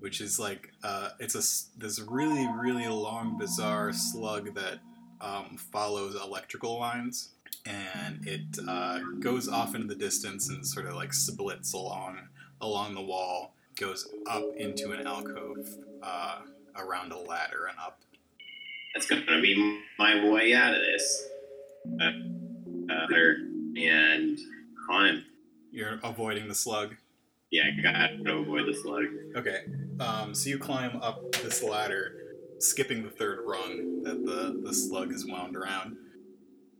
[0.00, 4.78] which is like uh, it's a this really really long bizarre slug that
[5.20, 7.30] um, follows electrical lines,
[7.66, 12.18] and it uh, goes off into the distance and sort of like splits along
[12.60, 15.68] along the wall, goes up into an alcove
[16.02, 16.40] uh,
[16.76, 18.00] around a ladder and up.
[18.94, 21.28] That's gonna be my way out of this.
[22.00, 22.10] Uh,
[22.92, 23.06] uh,
[23.76, 24.38] and
[24.86, 25.24] climb.
[25.70, 26.96] You're avoiding the slug.
[27.50, 29.04] Yeah, I gotta avoid the slug.
[29.36, 29.64] Okay,
[30.00, 35.12] um, so you climb up this ladder, skipping the third rung that the, the slug
[35.12, 35.96] is wound around.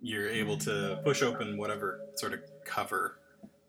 [0.03, 3.18] You're able to push open whatever sort of cover.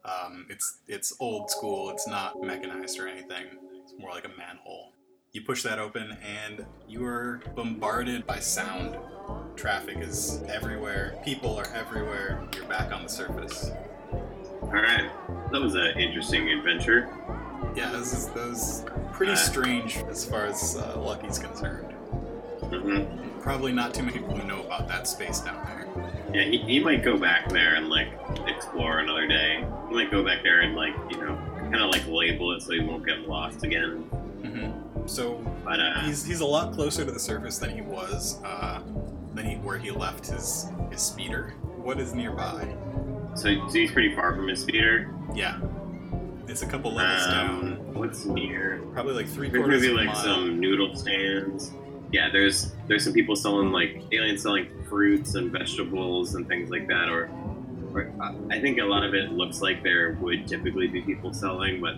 [0.09, 1.89] Um, it's it's old school.
[1.91, 3.45] It's not mechanized or anything.
[3.83, 4.93] It's more like a manhole.
[5.33, 8.97] You push that open, and you are bombarded by sound.
[9.55, 11.19] Traffic is everywhere.
[11.23, 12.47] People are everywhere.
[12.55, 13.69] You're back on the surface.
[14.63, 15.09] All right,
[15.51, 17.09] that was an interesting adventure.
[17.75, 21.91] Yeah, this is, that was pretty Uh, strange as far as uh, Lucky's concerned.
[22.63, 25.87] hmm Probably not too many people know about that space down there.
[26.33, 28.09] Yeah, he, he might go back there and like
[28.47, 29.65] explore another day.
[29.87, 32.73] He might go back there and like you know kind of like label it so
[32.73, 34.03] he won't get lost again.
[34.43, 38.39] hmm So But uh, he's he's a lot closer to the surface than he was
[38.43, 38.81] uh,
[39.33, 41.53] than he where he left his his speeder.
[41.77, 42.67] What is nearby?
[43.35, 45.13] so, so he's pretty far from his speeder.
[45.33, 45.59] Yeah,
[46.47, 48.81] it's a couple levels Um, down, what's near?
[48.93, 50.15] probably like three There's quarters maybe like mile.
[50.15, 51.71] some noodle stands.
[52.11, 56.87] Yeah, there's there's some people selling like aliens selling fruits and vegetables and things like
[56.87, 57.09] that.
[57.09, 57.29] Or,
[57.93, 58.11] or
[58.49, 61.95] I think a lot of it looks like there would typically be people selling, but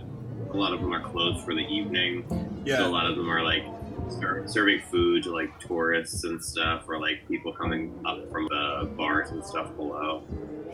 [0.53, 2.25] a lot of them are closed for the evening.
[2.67, 3.63] So a lot of them are like
[4.09, 8.89] ser- serving food to like tourists and stuff, or like people coming up from the
[8.97, 10.23] bars and stuff below.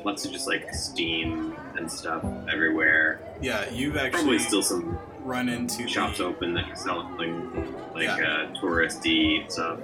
[0.04, 3.20] Lots of just like steam and stuff everywhere.
[3.42, 3.70] yeah.
[3.70, 7.30] You've actually Probably still some run into shops the, open that sell like
[7.94, 8.48] like Yeah.
[8.50, 9.80] uh, touristy stuff.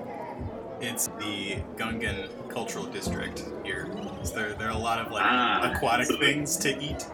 [0.79, 3.89] It's the Gungan Cultural District here.
[4.23, 7.05] So there, there are a lot of like Ah, aquatic so- things to eat.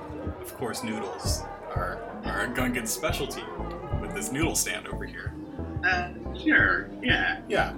[0.42, 1.42] Of course, noodles
[1.76, 3.44] are are a Gungan specialty
[4.02, 5.34] with this noodle stand over here.
[5.84, 6.10] Uh,
[6.44, 6.90] sure.
[7.02, 7.40] Yeah.
[7.48, 7.74] Yeah,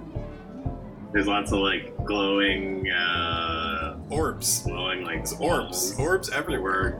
[1.12, 3.71] There's lots of like glowing, uh,
[4.12, 4.62] orbs.
[4.62, 5.94] glowing like It's orbs.
[5.98, 6.98] Orbs everywhere.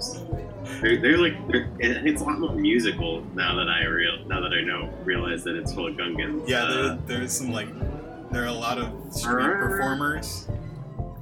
[0.81, 4.40] They're, they're like they're, and it's a lot more musical now that I real now
[4.40, 6.48] that I know realize that it's full of Gungans.
[6.48, 6.72] Yeah, Uh,
[7.07, 7.68] there, there's some like
[8.31, 10.48] there are a lot of street performers.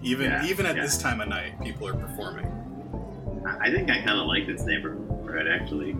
[0.02, 0.82] Even Yeah, even at yeah.
[0.82, 2.46] this time of night, people are performing.
[3.46, 5.96] I I think I kind of like this neighborhood actually.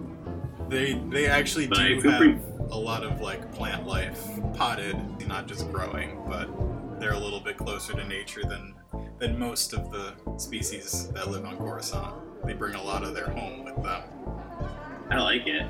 [0.69, 2.39] They they actually But do have pretty-
[2.71, 4.23] a lot of like plant life,
[4.55, 6.49] potted, not just growing, but
[7.01, 8.75] they're a little bit closer to nature than
[9.21, 12.15] than most of the species that live on Coruscant.
[12.45, 14.03] They bring a lot of their home with them.
[15.11, 15.67] I like it.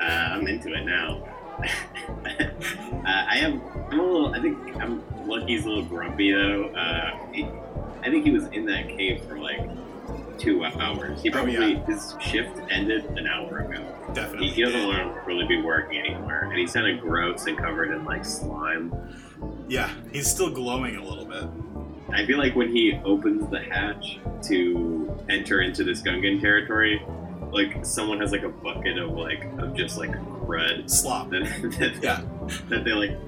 [0.00, 1.28] Uh, I'm into it now.
[1.62, 3.60] uh, I am.
[3.90, 4.34] I'm a little.
[4.34, 5.02] I think I'm.
[5.28, 6.66] Lucky's a little grumpy though.
[6.68, 7.44] Uh, he,
[8.02, 9.68] I think he was in that cave for like
[10.38, 11.22] two hours.
[11.22, 11.84] He Oh, probably yeah.
[11.86, 13.84] his shift ended an hour ago.
[14.14, 14.48] Definitely.
[14.48, 17.56] He, he doesn't want to really be working anymore, and he's kind of gross and
[17.58, 18.94] covered in like slime.
[19.68, 21.44] Yeah, he's still glowing a little bit.
[22.12, 27.02] I feel like when he opens the hatch to enter into this Gungan territory,
[27.50, 31.30] like someone has like a bucket of like of just like crud Slop.
[31.30, 31.42] that,
[31.78, 32.22] that, Yeah.
[32.68, 33.18] that they like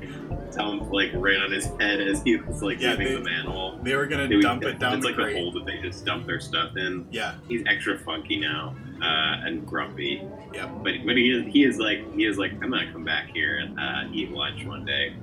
[0.53, 3.79] to, like right on his head as he was like Yeah, leaving they- the manhole.
[3.83, 5.37] They were gonna They- dump it down it's like grate.
[5.37, 7.07] a hole that they just dump their stuff in.
[7.11, 10.23] Yeah, He's extra funky now uh, and grumpy.
[10.55, 10.71] Yep.
[10.83, 13.59] But but he is he is like he is like I'm gonna come back here
[13.59, 15.15] and uh, eat lunch one day.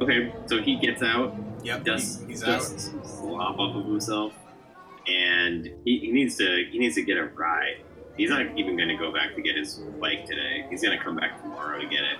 [0.00, 1.84] Okay, so he gets out, yep.
[1.84, 2.46] dusts, he- he's out.
[2.60, 4.32] dusts some slop off of himself,
[5.06, 7.78] and he, he needs to he needs to get a ride.
[8.16, 10.66] He's not even going to go back to get his bike today.
[10.70, 12.18] He's going to come back tomorrow to get it.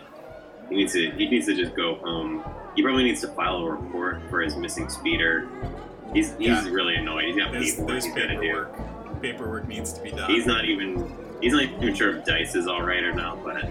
[0.68, 2.44] He needs to he needs to just go home.
[2.76, 5.48] He probably needs to file a report for his missing speeder.
[6.12, 6.68] He's he's Yeah.
[6.70, 7.24] really annoyed.
[7.24, 8.40] He's got There's, paperwork there's he's got to do.
[8.40, 9.22] paperwork.
[9.22, 10.30] Paperwork needs to be done.
[10.30, 11.10] He's not even
[11.42, 13.64] he's not even sure if Dice is all right or not, but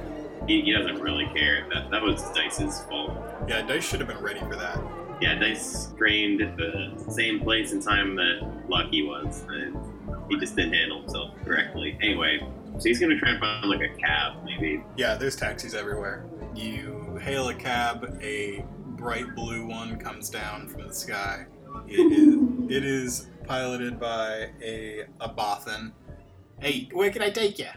[0.48, 1.66] he, he doesn't really care.
[1.74, 3.12] That that was Dice's fault.
[3.48, 4.78] Yeah, Dice should have been ready for that.
[5.20, 9.76] Yeah, Dice trained at the same place and time that Lucky was, and
[10.30, 11.98] he just didn't handle himself correctly.
[12.02, 12.40] Anyway,
[12.78, 14.84] so he's gonna try and find like a cab, maybe.
[14.96, 16.26] Yeah, there's taxis everywhere.
[16.56, 18.64] You hail a cab, a
[18.96, 21.46] bright blue one comes down from the sky.
[21.88, 25.94] It is, it is piloted by a, a Bothan.
[26.60, 27.68] Hey, where can I take you?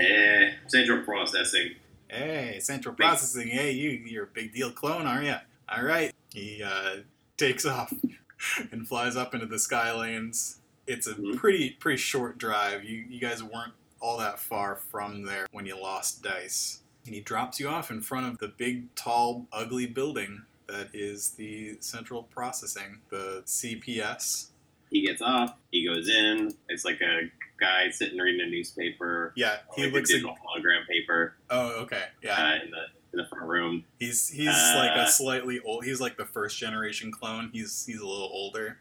[0.00, 1.72] Eh, central processing.
[2.08, 3.48] Hey, Central Processing.
[3.48, 5.34] Hey, you, you're a big deal clone, aren't you?
[5.68, 6.12] All right.
[6.32, 6.98] He uh,
[7.36, 7.92] takes off
[8.72, 10.60] and flies up into the sky lanes.
[10.86, 11.36] It's a Mhm.
[11.36, 12.84] pretty pretty short drive.
[12.84, 16.80] You you guys weren't all that far from there when you lost Dice.
[17.04, 21.30] And he drops you off in front of the big, tall, ugly building that is
[21.30, 24.48] the Central Processing, the CPS.
[24.90, 25.54] He gets off.
[25.70, 26.54] He goes in.
[26.68, 29.32] It's like a guy sitting reading a newspaper.
[29.36, 30.22] Yeah, he like looks a like.
[30.22, 32.04] digital hologram paper Oh, okay.
[32.22, 32.84] Yeah, uh, in the
[33.18, 33.84] in the front room.
[33.98, 35.84] he's he's uh, like a slightly old.
[35.84, 37.50] He's like the first generation clone.
[37.52, 38.78] He's he's a little older.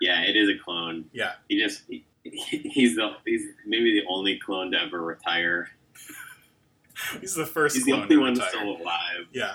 [0.00, 1.04] Yeah, it is a clone.
[1.12, 1.32] Yeah.
[1.48, 5.68] He just he, he's the he's maybe the only clone to ever retire.
[7.20, 8.48] He's the first He's the only one retire.
[8.48, 9.26] still alive.
[9.32, 9.54] Yeah,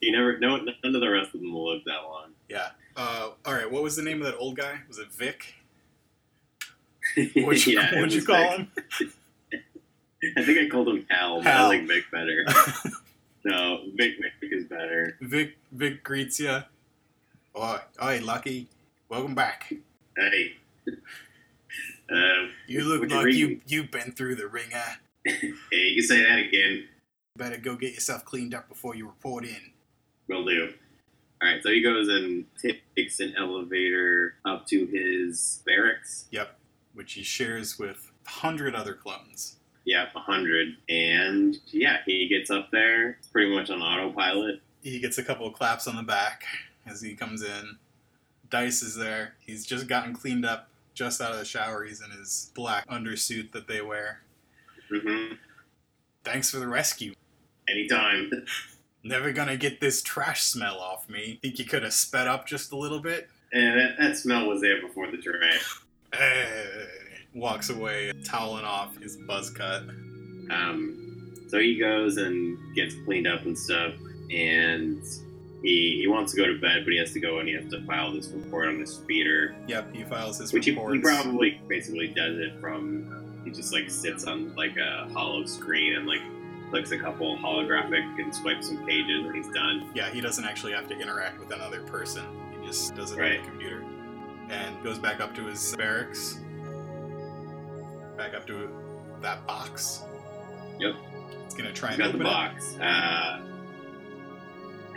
[0.00, 2.30] He never no none of the rest of them will live that long.
[2.48, 2.70] yeah.
[2.96, 4.80] Uh, all right, what was the name of that old guy?
[4.88, 5.54] Was it Vic?
[7.16, 8.58] What'd you, yeah, what'd you call Vic.
[9.00, 9.12] him?
[10.36, 11.66] I think I called him Hal, but Hal.
[11.66, 12.44] I like Vic better.
[13.44, 15.16] No, Vic Vic is better.
[15.20, 16.62] Vic Vic greets you.
[17.56, 18.68] Oi, oi, Lucky.
[19.08, 19.72] Welcome back.
[20.16, 20.52] Hey.
[22.10, 24.82] Uh, You look like read you you've been through the wringer.
[25.24, 26.84] hey, you can say that again.
[27.36, 29.72] Better go get yourself cleaned up before you report in.
[30.28, 30.72] Will do.
[31.42, 32.44] All right, so he goes and
[32.96, 36.26] takes an elevator up to his barracks.
[36.30, 36.56] Yep,
[36.94, 39.56] which he shares with a hundred other clones.
[39.84, 43.18] Yeah, a hundred, and yeah, he gets up there.
[43.32, 44.60] Pretty much on autopilot.
[44.82, 46.44] He gets a couple of claps on the back
[46.86, 47.76] as he comes in.
[48.50, 49.34] Dice is there.
[49.40, 51.84] He's just gotten cleaned up, just out of the shower.
[51.84, 54.20] He's in his black undersuit that they wear.
[54.90, 55.34] hmm
[56.24, 57.14] Thanks for the rescue.
[57.68, 58.30] Anytime.
[59.04, 61.38] Never gonna get this trash smell off me.
[61.42, 63.28] Think you could have sped up just a little bit?
[63.52, 65.76] And that, that smell was there before the trash.
[66.14, 66.86] Eh,
[67.34, 69.82] walks away, toweling off his buzz cut.
[70.50, 73.92] Um, so he goes and gets cleaned up and stuff,
[74.30, 75.02] and
[75.62, 77.70] he he wants to go to bed, but he has to go and he has
[77.70, 80.96] to file this report on his speeder, Yep, he files his which he, reports.
[80.96, 83.42] he probably basically does it from.
[83.44, 86.20] He just like sits on like a hollow screen and like
[86.70, 89.90] clicks a couple holographic and swipes some pages, and he's done.
[89.94, 92.24] Yeah, he doesn't actually have to interact with another person.
[92.58, 93.84] He just does it on the computer.
[94.50, 96.38] And goes back up to his barracks.
[98.16, 98.68] Back up to
[99.20, 100.02] that box.
[100.78, 100.94] Yep.
[101.44, 102.76] It's gonna try He's and got the box.
[102.80, 103.40] Uh,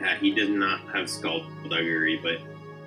[0.04, 2.38] uh, he does not have skullduggery, but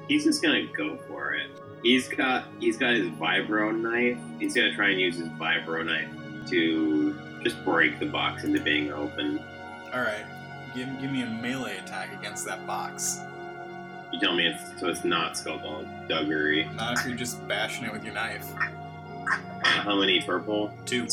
[0.08, 1.50] he's just gonna go for it.
[1.82, 4.18] He's got he's got his vibro knife.
[4.38, 8.92] He's gonna try and use his vibro knife to just break the box into being
[8.92, 9.40] open.
[9.92, 10.24] All right.
[10.74, 13.18] Give, give me a melee attack against that box.
[14.12, 16.68] You tell me it's so it's not skullduggery.
[16.74, 18.46] Not if you're just bashing it with your knife.
[19.30, 20.72] How many purple?
[20.84, 21.06] Two.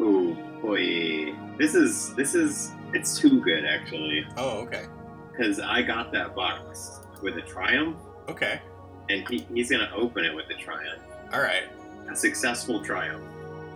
[0.00, 4.26] Ooh, boy, this is this is it's too good actually.
[4.36, 4.86] Oh, okay.
[5.30, 7.96] Because I got that box with a triumph,
[8.28, 8.60] Okay.
[9.08, 11.02] and he, he's gonna open it with a triumph.
[11.32, 11.64] All right.
[12.10, 13.22] A successful triumph.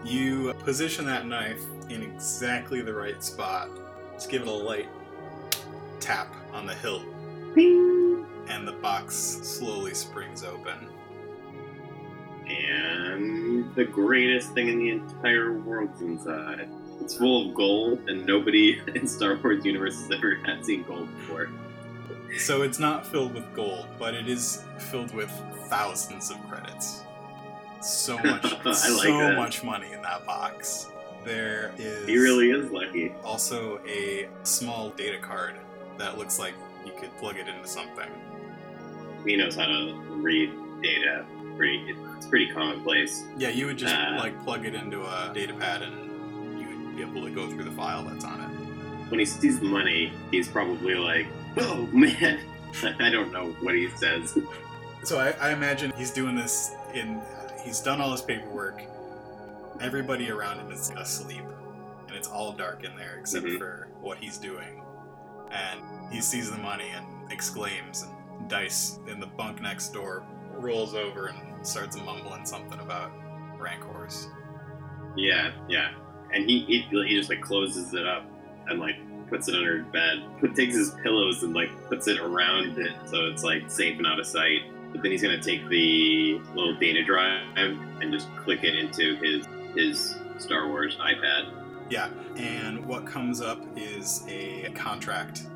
[0.05, 3.69] You position that knife in exactly the right spot.
[4.15, 4.89] Just give it a light
[6.01, 7.05] tap on the hilt,
[7.55, 8.02] Ping!
[8.49, 10.89] And the box slowly springs open.
[12.49, 16.69] And the greatest thing in the entire world's inside.
[17.01, 21.09] It's full of gold, and nobody in Star Wars universe has ever had seen gold
[21.17, 21.49] before.
[22.39, 25.31] So it's not filled with gold, but it is filled with
[25.69, 27.03] thousands of credits.
[27.81, 29.37] So much, like so that.
[29.37, 30.89] much money in that box.
[31.25, 33.13] There is He really is lucky.
[33.23, 35.55] also a small data card
[35.99, 38.09] that looks like you could plug it into something.
[39.25, 40.53] He knows how to read
[40.83, 41.25] data.
[41.57, 43.25] Pretty, it's pretty commonplace.
[43.37, 44.17] Yeah, you would just Uh.
[44.19, 47.65] like plug it into a data pad and you would be able to go through
[47.65, 49.11] the file that's on it.
[49.11, 51.27] When he sees the money, he's probably like,
[51.59, 52.41] "Oh man!"
[53.01, 54.39] I don't know what he says.
[55.05, 57.21] So I, I imagine he's doing this in.
[57.63, 58.83] He's done all his paperwork.
[59.81, 61.43] Everybody around him is asleep,
[62.07, 63.59] and it's all dark in there except Mhm.
[63.59, 64.83] for what he's doing.
[65.51, 68.13] And he sees the money and exclaims, and
[68.49, 70.25] Dice in the bunk next door
[70.55, 73.11] rolls over and starts mumbling something about
[73.59, 74.29] rancors.
[75.17, 75.93] Yeah, yeah.
[76.33, 78.25] And he, he he just like closes it up
[78.69, 78.97] and like
[79.29, 80.23] puts it under his bed.
[80.41, 84.07] Put, takes his pillows and like puts it around it so it's like safe and
[84.07, 84.61] out of sight.
[84.93, 89.47] But then he's gonna take the little data drive and just click it into his
[89.75, 91.51] his Star Wars iPad.
[91.91, 95.47] Yeah, and what comes up is a contract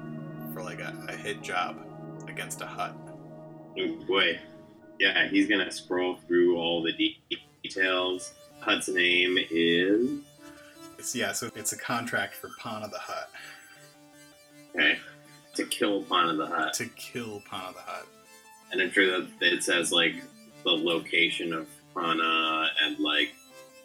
[0.53, 1.86] for like a, a hit job
[2.37, 2.95] against a Hutt.
[3.78, 4.39] Oh boy.
[5.01, 7.18] Yeah, he's gonna scroll through all the de-
[7.62, 8.32] details.
[8.61, 10.20] Hutt's name is
[10.99, 13.30] It's yeah, so it's a contract for Pana the Hutt
[14.74, 14.99] okay
[15.55, 16.74] to kill Pana the Hutt.
[16.74, 18.07] to kill Pana the Hutt.
[18.72, 20.16] and I'm sure that it says like
[20.64, 23.34] the location of Pana and like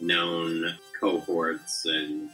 [0.02, 2.30] known cohorts and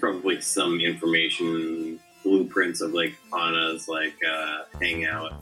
[0.00, 5.34] probably some information blueprints of like Pana's like uh, hangout.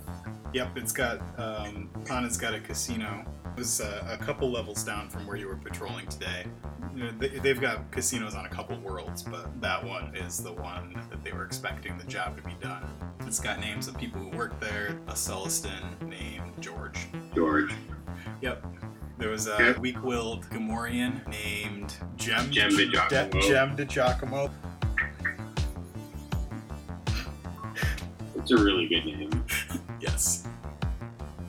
[0.53, 3.25] Yep, it's got um, Pana's got a casino.
[3.57, 6.47] It was uh, a couple levels down from where you were patrolling today.
[6.95, 10.53] You know, they, they've got casinos on a couple worlds, but that one is the
[10.53, 12.85] one that they were expecting the job to be done.
[13.27, 14.99] It's got names of people who work there.
[15.09, 16.99] A Celestin named George.
[17.35, 17.73] George.
[18.41, 18.65] Yep.
[19.19, 19.79] There was a Okay.
[19.79, 22.51] weak-willed Gamorrean named Jem.
[22.51, 23.41] Jem de Giacomo.
[23.43, 24.51] Jem de Giacomo.
[28.37, 29.45] It's a really good name.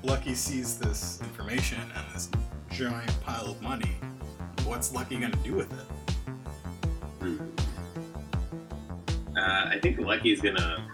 [0.03, 2.29] Lucky sees this information and this
[2.69, 3.97] giant pile of money.
[4.65, 5.87] What's Lucky gonna do with it?
[7.19, 7.37] Hmm.
[9.37, 10.87] Uh, I think Lucky's gonna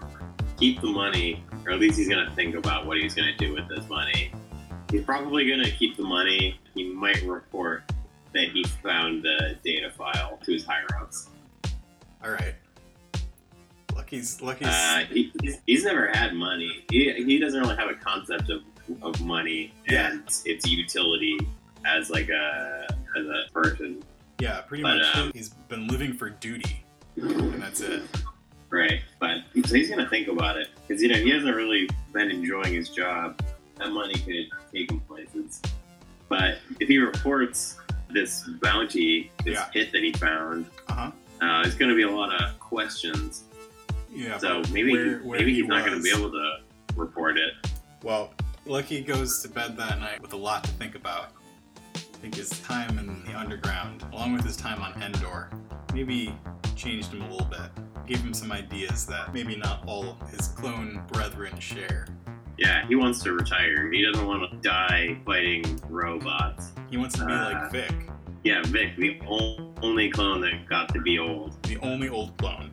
[0.58, 3.68] keep the money, or at least he's gonna think about what he's gonna do with
[3.70, 4.32] this money.
[4.92, 6.60] He's probably gonna keep the money.
[6.74, 7.84] He might report
[8.34, 11.30] that he found the data file to his higher ups.
[12.24, 12.56] All right.
[14.08, 16.86] Lucky's Lucky's Uh, he, he's, he's never had money.
[16.90, 18.62] He, he doesn't really have a concept of,
[19.02, 20.12] of money Yeah.
[20.12, 21.38] and its utility
[21.86, 22.88] as like a
[23.18, 24.02] as a person.
[24.40, 25.16] yeah, pretty but, much.
[25.18, 26.84] um, he's been living for duty,
[27.18, 28.04] and that's it.
[28.70, 32.30] Right, but so he's gonna think about it because you know he hasn't really been
[32.32, 33.42] enjoying his job.
[33.78, 35.62] That money could take him places,
[36.30, 37.78] but if he reports
[38.10, 39.70] this bounty, this Yeah.
[39.74, 41.12] hit that he found, Uh huh.
[41.42, 43.44] uh, there's gonna be a lot of questions.
[44.12, 44.38] Yeah.
[44.38, 46.60] So maybe where- where maybe he he's not gonna be able to
[46.96, 47.54] report it.
[48.04, 48.34] Well,
[48.66, 51.32] Lucky goes to bed that night with a lot to think about.
[51.96, 55.50] I think his time in the underground, along with his time on Endor,
[55.94, 56.34] maybe
[56.76, 57.70] changed him a little bit.
[58.08, 62.08] Gave him some ideas that maybe not all his clone brethren share.
[62.58, 63.92] Yeah, he wants to retire.
[63.92, 66.72] He doesn't want to die fighting robots.
[66.90, 67.52] He wants to be Uh.
[67.52, 67.94] like Vic,
[68.44, 71.62] Yeah, Vic, the only clone that got to be old.
[71.64, 72.72] the only old clone.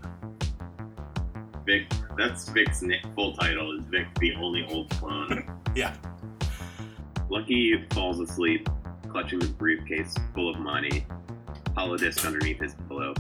[1.66, 2.82] Vic, that's Vic's
[3.14, 5.50] full title is Vic, the only old clone.
[5.74, 5.92] Yeah.
[7.28, 8.68] Lucky falls asleep
[9.14, 11.06] clutching his briefcase full of money,
[11.76, 13.14] hollow disc underneath his pillow.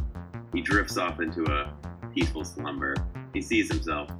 [0.52, 1.72] He drifts off into a
[2.12, 2.94] peaceful slumber.
[3.32, 4.10] He sees himself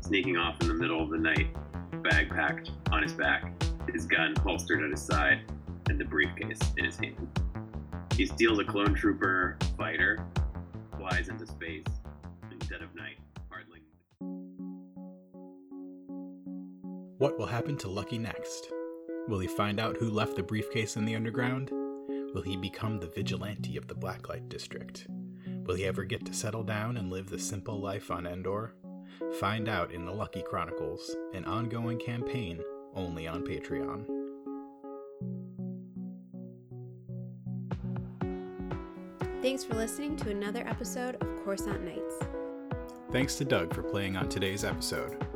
[0.00, 1.48] sneaking off in the middle of the night,
[2.04, 3.52] bag packed on his back,
[3.92, 5.40] his gun holstered at his side,
[5.88, 7.40] and the briefcase in his hand.
[8.16, 10.24] He steals a clone trooper fighter,
[10.96, 11.84] flies into space,
[12.50, 13.18] in dead of night,
[17.24, 18.70] What will happen to Lucky next?
[19.28, 21.70] Will he find out who left the briefcase in the underground?
[22.34, 25.06] Will he become the vigilante of the Blacklight District?
[25.64, 28.74] Will he ever get to settle down and live the simple life on Endor?
[29.40, 32.60] Find out in the Lucky Chronicles, an ongoing campaign
[32.94, 34.04] only on Patreon.
[39.40, 42.16] Thanks for listening to another episode of Coruscant Nights.
[43.12, 45.26] Thanks to Doug for playing on today's episode.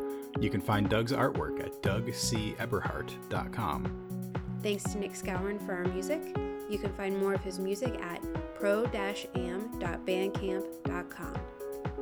[0.40, 4.32] You can find Doug's artwork at dougceberhart.com.
[4.62, 6.20] Thanks to Nick Scourin for our music.
[6.68, 8.22] You can find more of his music at
[8.54, 11.34] pro-am.bandcamp.com.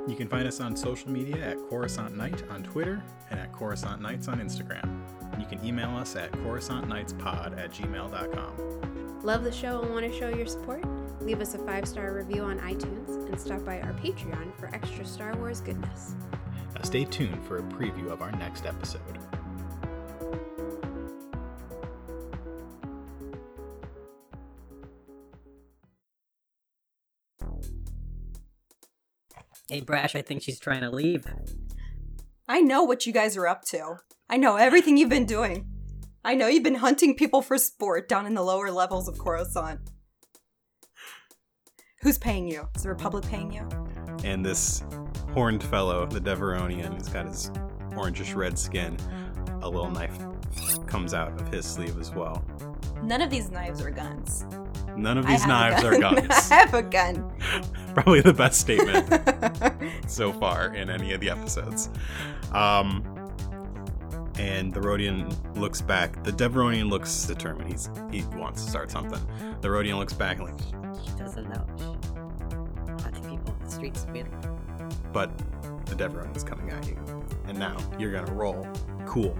[0.08, 4.00] You can find us on social media at Coruscant Night on Twitter and at Coruscant
[4.00, 4.88] Nights on Instagram.
[5.38, 9.20] You can email us at coruscantnightspod at gmail.com.
[9.22, 10.84] Love the show and want to show your support?
[11.20, 15.04] Leave us a five star review on iTunes and stop by our Patreon for extra
[15.04, 16.14] Star Wars goodness.
[16.76, 19.00] Now stay tuned for a preview of our next episode.
[29.70, 31.24] Hey, Brash, I think she's trying to leave.
[32.46, 33.96] I know what you guys are up to.
[34.28, 35.66] I know everything you've been doing.
[36.26, 39.80] I know you've been hunting people for sport down in the lower levels of Coruscant.
[42.02, 42.68] Who's paying you?
[42.76, 43.66] Is the Republic paying you?
[44.24, 44.82] And this
[45.36, 47.50] horned fellow, the Devaronian, he's got his
[47.90, 48.96] orangish red skin.
[49.60, 50.16] A little knife
[50.86, 52.42] comes out of his sleeve as well.
[53.02, 54.46] None of these knives are guns.
[54.96, 56.50] None of these knives are guns.
[56.50, 57.30] I have a gun.
[57.94, 59.12] Probably the best statement
[60.10, 61.90] so far in any of the episodes.
[62.52, 63.04] Um,
[64.38, 66.24] and the Rodian looks back.
[66.24, 67.70] The Devaronian looks determined.
[67.70, 69.20] He's he wants to start something.
[69.60, 71.66] The Rodian looks back and like, She doesn't know.
[71.78, 74.26] She hunting people in the streets of.
[75.16, 75.30] But
[75.86, 76.98] the Devaronian's coming at you,
[77.48, 78.68] and now you're gonna roll.
[79.06, 79.34] Cool.